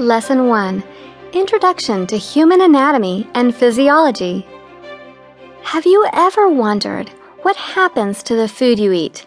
Lesson 0.00 0.48
1 0.48 0.82
Introduction 1.34 2.06
to 2.06 2.16
Human 2.16 2.62
Anatomy 2.62 3.28
and 3.34 3.54
Physiology. 3.54 4.46
Have 5.62 5.84
you 5.84 6.08
ever 6.14 6.48
wondered 6.48 7.10
what 7.42 7.54
happens 7.56 8.22
to 8.22 8.34
the 8.34 8.48
food 8.48 8.78
you 8.78 8.92
eat? 8.92 9.26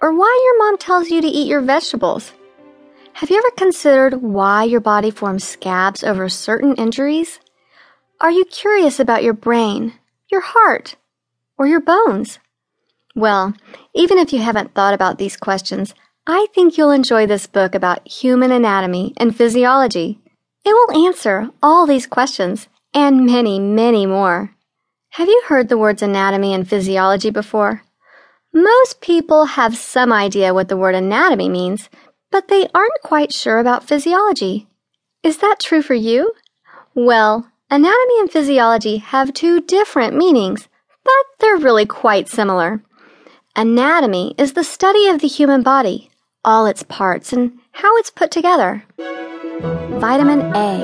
Or 0.00 0.14
why 0.14 0.42
your 0.46 0.64
mom 0.64 0.78
tells 0.78 1.10
you 1.10 1.20
to 1.20 1.28
eat 1.28 1.46
your 1.46 1.60
vegetables? 1.60 2.32
Have 3.12 3.28
you 3.28 3.36
ever 3.36 3.50
considered 3.58 4.22
why 4.22 4.64
your 4.64 4.80
body 4.80 5.10
forms 5.10 5.46
scabs 5.46 6.02
over 6.02 6.30
certain 6.30 6.74
injuries? 6.76 7.38
Are 8.18 8.30
you 8.30 8.46
curious 8.46 8.98
about 8.98 9.22
your 9.22 9.34
brain, 9.34 9.92
your 10.30 10.40
heart, 10.40 10.96
or 11.58 11.66
your 11.66 11.80
bones? 11.80 12.38
Well, 13.14 13.52
even 13.94 14.16
if 14.16 14.32
you 14.32 14.40
haven't 14.40 14.72
thought 14.72 14.94
about 14.94 15.18
these 15.18 15.36
questions, 15.36 15.92
I 16.30 16.46
think 16.54 16.76
you'll 16.76 16.90
enjoy 16.90 17.24
this 17.24 17.46
book 17.46 17.74
about 17.74 18.06
human 18.06 18.52
anatomy 18.52 19.14
and 19.16 19.34
physiology. 19.34 20.20
It 20.62 20.74
will 20.74 21.06
answer 21.06 21.48
all 21.62 21.86
these 21.86 22.06
questions 22.06 22.68
and 22.92 23.24
many, 23.24 23.58
many 23.58 24.04
more. 24.04 24.54
Have 25.12 25.28
you 25.28 25.42
heard 25.46 25.70
the 25.70 25.78
words 25.78 26.02
anatomy 26.02 26.52
and 26.52 26.68
physiology 26.68 27.30
before? 27.30 27.82
Most 28.52 29.00
people 29.00 29.46
have 29.46 29.74
some 29.78 30.12
idea 30.12 30.52
what 30.52 30.68
the 30.68 30.76
word 30.76 30.94
anatomy 30.94 31.48
means, 31.48 31.88
but 32.30 32.48
they 32.48 32.68
aren't 32.74 33.02
quite 33.02 33.32
sure 33.32 33.58
about 33.58 33.88
physiology. 33.88 34.66
Is 35.22 35.38
that 35.38 35.56
true 35.58 35.80
for 35.80 35.94
you? 35.94 36.34
Well, 36.94 37.50
anatomy 37.70 38.20
and 38.20 38.30
physiology 38.30 38.98
have 38.98 39.32
two 39.32 39.62
different 39.62 40.14
meanings, 40.14 40.68
but 41.04 41.24
they're 41.38 41.56
really 41.56 41.86
quite 41.86 42.28
similar. 42.28 42.82
Anatomy 43.56 44.34
is 44.36 44.52
the 44.52 44.62
study 44.62 45.06
of 45.08 45.22
the 45.22 45.26
human 45.26 45.62
body, 45.62 46.10
all 46.44 46.66
its 46.66 46.82
parts, 46.82 47.32
and 47.32 47.58
how 47.72 47.96
it's 47.96 48.10
put 48.10 48.30
together. 48.30 48.84
Vitamin 48.98 50.40
A. 50.54 50.78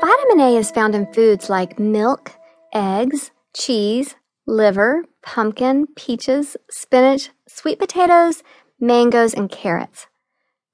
Vitamin 0.00 0.40
A 0.40 0.56
is 0.56 0.70
found 0.70 0.94
in 0.94 1.12
foods 1.12 1.50
like 1.50 1.78
milk, 1.78 2.32
eggs, 2.72 3.30
cheese, 3.54 4.14
liver, 4.46 5.04
pumpkin, 5.22 5.86
peaches, 5.96 6.56
spinach, 6.70 7.30
sweet 7.46 7.78
potatoes, 7.78 8.42
mangoes, 8.80 9.34
and 9.34 9.50
carrots. 9.50 10.06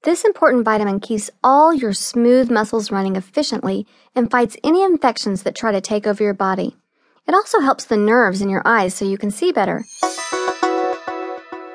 This 0.03 0.23
important 0.23 0.63
vitamin 0.65 0.99
keeps 0.99 1.31
all 1.43 1.73
your 1.73 1.93
smooth 1.93 2.51
muscles 2.51 2.91
running 2.91 3.15
efficiently 3.15 3.87
and 4.13 4.29
fights 4.29 4.55
any 4.63 4.83
infections 4.83 5.41
that 5.43 5.55
try 5.55 5.71
to 5.71 5.81
take 5.81 6.05
over 6.05 6.23
your 6.23 6.35
body. 6.35 6.77
It 7.27 7.33
also 7.33 7.59
helps 7.59 7.85
the 7.85 7.97
nerves 7.97 8.39
in 8.39 8.49
your 8.49 8.61
eyes 8.65 8.93
so 8.93 9.03
you 9.03 9.17
can 9.17 9.31
see 9.31 9.51
better. 9.51 9.83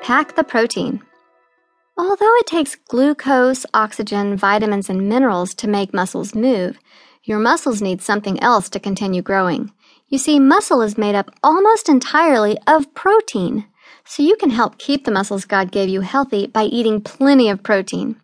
Pack 0.01 0.35
the 0.35 0.45
protein. 0.47 1.01
Although 2.01 2.35
it 2.37 2.47
takes 2.47 2.75
glucose, 2.75 3.63
oxygen, 3.75 4.35
vitamins, 4.35 4.89
and 4.89 5.07
minerals 5.07 5.53
to 5.53 5.67
make 5.67 5.93
muscles 5.93 6.33
move, 6.33 6.79
your 7.23 7.37
muscles 7.37 7.79
need 7.79 8.01
something 8.01 8.41
else 8.41 8.69
to 8.69 8.79
continue 8.79 9.21
growing. 9.21 9.71
You 10.07 10.17
see, 10.17 10.39
muscle 10.39 10.81
is 10.81 10.97
made 10.97 11.13
up 11.13 11.29
almost 11.43 11.87
entirely 11.87 12.57
of 12.65 12.91
protein, 12.95 13.67
so 14.03 14.23
you 14.23 14.35
can 14.35 14.49
help 14.49 14.79
keep 14.79 15.05
the 15.05 15.11
muscles 15.11 15.45
God 15.45 15.71
gave 15.71 15.89
you 15.89 16.01
healthy 16.01 16.47
by 16.47 16.63
eating 16.63 17.01
plenty 17.01 17.49
of 17.49 17.61
protein. 17.61 18.19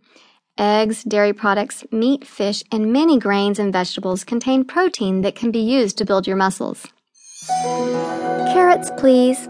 Eggs, 0.58 1.04
dairy 1.04 1.34
products, 1.34 1.86
meat, 1.92 2.26
fish, 2.26 2.64
and 2.72 2.92
many 2.92 3.20
grains 3.20 3.60
and 3.60 3.72
vegetables 3.72 4.24
contain 4.24 4.66
protein 4.66 5.22
that 5.22 5.36
can 5.36 5.52
be 5.52 5.60
used 5.60 6.00
to 6.00 6.06
build 6.06 6.26
your 6.26 6.36
muscles. 6.36 6.88
Carrots, 7.48 8.90
please. 8.98 9.48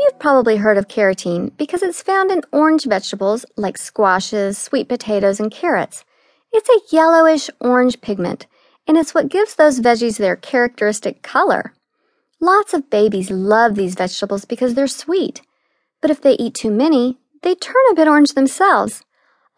You've 0.00 0.18
probably 0.18 0.56
heard 0.56 0.78
of 0.78 0.88
carotene 0.88 1.54
because 1.58 1.82
it's 1.82 2.00
found 2.00 2.30
in 2.30 2.40
orange 2.52 2.86
vegetables 2.86 3.44
like 3.58 3.76
squashes, 3.76 4.56
sweet 4.56 4.88
potatoes, 4.88 5.38
and 5.38 5.52
carrots. 5.52 6.06
It's 6.52 6.70
a 6.70 6.96
yellowish 6.96 7.50
orange 7.60 8.00
pigment, 8.00 8.46
and 8.88 8.96
it's 8.96 9.12
what 9.12 9.28
gives 9.28 9.54
those 9.54 9.80
veggies 9.80 10.16
their 10.16 10.36
characteristic 10.36 11.22
color. 11.22 11.74
Lots 12.40 12.72
of 12.72 12.88
babies 12.88 13.30
love 13.30 13.74
these 13.74 13.94
vegetables 13.94 14.46
because 14.46 14.72
they're 14.72 14.86
sweet, 14.86 15.42
but 16.00 16.10
if 16.10 16.22
they 16.22 16.32
eat 16.32 16.54
too 16.54 16.70
many, 16.70 17.18
they 17.42 17.54
turn 17.54 17.84
a 17.90 17.94
bit 17.94 18.08
orange 18.08 18.32
themselves. 18.32 19.02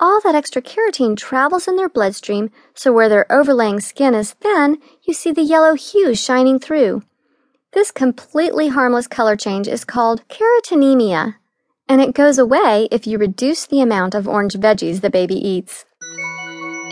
All 0.01 0.21
that 0.23 0.35
extra 0.35 0.61
carotene 0.61 1.17
travels 1.17 1.69
in 1.69 1.77
their 1.77 1.89
bloodstream, 1.89 2.51
so 2.75 2.93
where 2.93 3.09
their 3.09 3.31
overlaying 3.31 3.79
skin 3.79 4.13
is 4.13 4.33
thin, 4.33 4.79
you 5.07 5.15
see 5.15 5.31
the 5.31 5.43
yellow 5.43 5.75
hue 5.75 6.17
shining 6.17 6.59
through. 6.59 7.05
This 7.75 7.91
completely 7.91 8.69
harmless 8.69 9.07
color 9.07 9.35
change 9.35 9.67
is 9.67 9.83
called 9.83 10.29
carotenemia, 10.29 11.37
and 11.89 12.03
it 12.03 12.15
goes 12.15 12.37
away 12.37 12.87
if 12.91 13.07
you 13.07 13.17
reduce 13.17 13.65
the 13.65 13.81
amount 13.81 14.15
of 14.15 14.29
orange 14.29 14.53
veggies 14.53 15.01
the 15.01 15.09
baby 15.09 15.37
eats. 15.37 15.87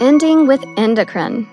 Ending 0.00 0.46
with 0.46 0.64
endocrine. 0.78 1.46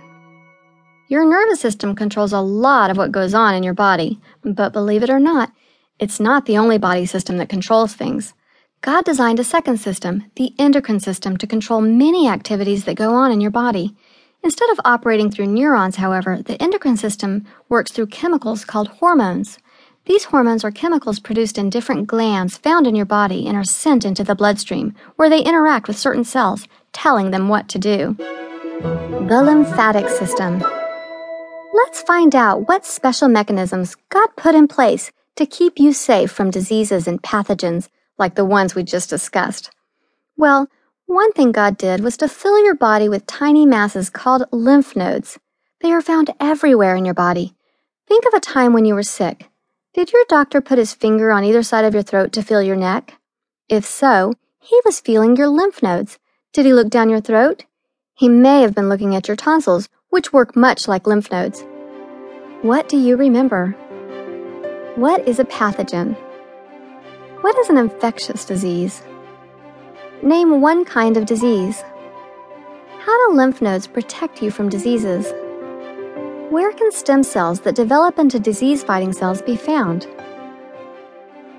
Your 1.10 1.26
nervous 1.26 1.60
system 1.60 1.94
controls 1.94 2.32
a 2.32 2.40
lot 2.40 2.90
of 2.90 2.96
what 2.96 3.12
goes 3.12 3.34
on 3.34 3.54
in 3.54 3.64
your 3.64 3.74
body, 3.74 4.22
but 4.46 4.72
believe 4.72 5.04
it 5.04 5.10
or 5.10 5.20
not, 5.20 5.52
it's 6.00 6.22
not 6.22 6.46
the 6.46 6.58
only 6.58 6.78
body 6.78 7.06
system 7.06 7.38
that 7.38 7.50
controls 7.50 7.94
things. 7.94 8.34
God 8.80 9.04
designed 9.04 9.42
a 9.42 9.44
second 9.44 9.80
system, 9.80 10.32
the 10.38 10.54
endocrine 10.58 11.02
system, 11.02 11.36
to 11.36 11.48
control 11.48 11.82
many 11.82 12.30
activities 12.30 12.86
that 12.86 12.96
go 12.96 13.14
on 13.14 13.34
in 13.34 13.42
your 13.42 13.52
body. 13.52 13.94
Instead 14.44 14.70
of 14.70 14.80
operating 14.86 15.30
through 15.30 15.48
neurons, 15.48 15.98
however, 15.98 16.42
the 16.42 16.62
endocrine 16.62 16.98
system 16.98 17.46
works 17.70 17.92
through 17.92 18.08
chemicals 18.08 18.64
called 18.64 18.88
hormones. 18.88 19.58
These 20.06 20.26
hormones 20.26 20.64
are 20.64 20.72
chemicals 20.72 21.20
produced 21.20 21.58
in 21.58 21.70
different 21.70 22.08
glands 22.08 22.58
found 22.58 22.88
in 22.88 22.96
your 22.96 23.06
body 23.06 23.46
and 23.48 23.58
are 23.58 23.64
sent 23.64 24.06
into 24.06 24.24
the 24.24 24.36
bloodstream, 24.36 24.96
where 25.18 25.30
they 25.30 25.42
interact 25.42 25.88
with 25.88 25.98
certain 25.98 26.24
cells, 26.24 26.68
telling 26.94 27.32
them 27.32 27.50
what 27.50 27.68
to 27.70 27.80
do. 27.80 28.16
The 28.18 29.42
lymphatic 29.44 30.08
system. 30.08 30.64
Let's 31.74 32.02
find 32.04 32.36
out 32.36 32.68
what 32.68 32.86
special 32.86 33.28
mechanisms 33.28 33.96
God 34.10 34.30
put 34.38 34.56
in 34.56 34.68
place 34.68 35.12
to 35.36 35.46
keep 35.46 35.78
you 35.78 35.94
safe 35.94 36.32
from 36.32 36.52
diseases 36.52 37.08
and 37.08 37.22
pathogens 37.22 37.90
like 38.18 38.36
the 38.36 38.46
ones 38.46 38.76
we 38.76 38.84
just 38.84 39.10
discussed. 39.10 39.72
Well, 40.38 40.68
one 41.08 41.32
thing 41.32 41.54
God 41.54 41.78
did 41.78 42.02
was 42.02 42.18
to 42.18 42.28
fill 42.28 42.62
your 42.64 42.76
body 42.76 43.08
with 43.08 43.26
tiny 43.26 43.66
masses 43.66 44.10
called 44.10 44.44
lymph 44.52 44.94
nodes. 44.94 45.40
They 45.82 45.92
are 45.94 46.02
found 46.02 46.30
everywhere 46.40 46.98
in 46.98 47.06
your 47.06 47.14
body. 47.14 47.56
Think 48.08 48.26
of 48.26 48.34
a 48.34 48.42
time 48.42 48.74
when 48.74 48.84
you 48.84 48.94
were 48.94 49.04
sick. 49.04 49.50
Did 49.94 50.12
your 50.12 50.26
doctor 50.28 50.60
put 50.60 50.78
his 50.78 50.94
finger 50.94 51.32
on 51.32 51.46
either 51.46 51.64
side 51.64 51.86
of 51.86 51.94
your 51.94 52.04
throat 52.04 52.34
to 52.34 52.44
feel 52.44 52.62
your 52.62 52.76
neck? 52.76 53.16
If 53.70 53.86
so, 53.86 54.34
he 54.60 54.80
was 54.84 55.00
feeling 55.00 55.38
your 55.38 55.48
lymph 55.48 55.82
nodes. 55.82 56.20
Did 56.52 56.66
he 56.66 56.74
look 56.74 56.90
down 56.90 57.10
your 57.10 57.22
throat? 57.22 57.64
He 58.14 58.28
may 58.28 58.62
have 58.62 58.76
been 58.76 58.90
looking 58.90 59.16
at 59.16 59.30
your 59.30 59.38
tonsils, 59.38 59.88
which 60.10 60.34
work 60.34 60.58
much 60.58 60.90
like 60.90 61.08
lymph 61.08 61.32
nodes. 61.32 61.66
What 62.64 62.90
do 62.90 62.98
you 62.98 63.16
remember? 63.16 63.72
What 64.96 65.26
is 65.26 65.40
a 65.40 65.46
pathogen? 65.46 66.18
What 67.42 67.58
is 67.60 67.70
an 67.70 67.78
infectious 67.78 68.44
disease? 68.44 69.02
Name 70.24 70.62
one 70.62 70.84
kind 70.84 71.16
of 71.16 71.28
disease. 71.28 71.84
How 73.02 73.30
do 73.30 73.36
lymph 73.36 73.62
nodes 73.62 73.86
protect 73.86 74.42
you 74.42 74.50
from 74.50 74.68
diseases? 74.68 75.32
Where 76.50 76.74
can 76.74 76.92
stem 76.92 77.22
cells 77.22 77.60
that 77.62 77.76
develop 77.76 78.18
into 78.18 78.40
disease 78.40 78.84
fighting 78.84 79.14
cells 79.14 79.44
be 79.44 79.56
found? 79.56 80.08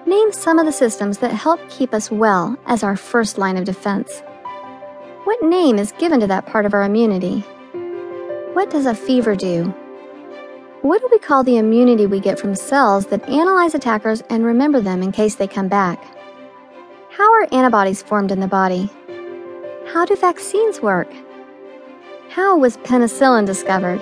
Name 0.06 0.32
some 0.32 0.58
of 0.58 0.66
the 0.66 0.72
systems 0.72 1.18
that 1.18 1.30
help 1.30 1.60
keep 1.68 1.94
us 1.94 2.10
well 2.10 2.58
as 2.66 2.82
our 2.82 2.96
first 2.96 3.38
line 3.38 3.56
of 3.56 3.64
defense. 3.64 4.22
What 5.22 5.40
name 5.44 5.78
is 5.78 5.92
given 5.92 6.18
to 6.18 6.26
that 6.26 6.46
part 6.46 6.66
of 6.66 6.74
our 6.74 6.82
immunity? 6.82 7.40
What 8.54 8.70
does 8.70 8.86
a 8.86 8.94
fever 8.94 9.36
do? 9.36 9.66
What 10.82 11.00
do 11.00 11.08
we 11.12 11.18
call 11.20 11.44
the 11.44 11.58
immunity 11.58 12.06
we 12.06 12.18
get 12.18 12.40
from 12.40 12.56
cells 12.56 13.06
that 13.06 13.28
analyze 13.28 13.76
attackers 13.76 14.22
and 14.28 14.44
remember 14.44 14.80
them 14.80 15.00
in 15.00 15.12
case 15.12 15.36
they 15.36 15.46
come 15.46 15.68
back? 15.68 16.17
How 17.18 17.32
are 17.32 17.48
antibodies 17.50 18.00
formed 18.00 18.30
in 18.30 18.38
the 18.38 18.46
body? 18.46 18.88
How 19.92 20.04
do 20.04 20.14
vaccines 20.14 20.80
work? 20.80 21.12
How 22.30 22.56
was 22.56 22.76
penicillin 22.76 23.44
discovered? 23.44 24.00